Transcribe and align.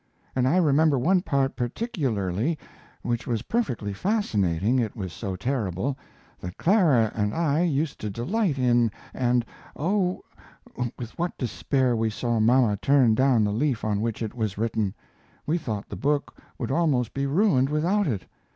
And 0.35 0.47
I 0.47 0.57
remember 0.57 0.97
one 0.97 1.21
part 1.21 1.55
pertickularly 1.55 2.57
which 3.03 3.27
was 3.27 3.43
perfectly 3.43 3.93
fascinating 3.93 4.79
it 4.79 4.95
was 4.95 5.13
so 5.13 5.35
terrible, 5.35 5.95
that 6.39 6.57
Clara 6.57 7.11
and 7.13 7.35
I 7.35 7.61
used 7.61 7.99
to 7.99 8.09
delight 8.09 8.57
in 8.57 8.89
and 9.13 9.45
oh, 9.75 10.23
with 10.97 11.15
what 11.19 11.37
despair 11.37 11.95
we 11.95 12.09
saw 12.09 12.39
mama 12.39 12.77
turn 12.77 13.13
down 13.13 13.43
the 13.43 13.53
leaf 13.53 13.85
on 13.85 14.01
which 14.01 14.23
it 14.23 14.33
was 14.33 14.57
written, 14.57 14.95
we 15.45 15.59
thought 15.59 15.87
the 15.87 15.95
book 15.95 16.35
would 16.57 16.71
almost 16.71 17.13
be 17.13 17.27
ruined 17.27 17.69
without 17.69 18.07
it. 18.07 18.25